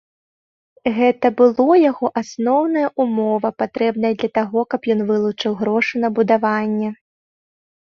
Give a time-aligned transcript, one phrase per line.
[0.97, 6.89] Гэта было яго асноўная ўмова, патрэбная для таго, каб ён вылучыў грошы на будаванне.